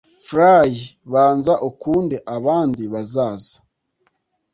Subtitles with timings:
[0.27, 0.69] fly
[1.11, 3.55] banza ukunde abandi bazaza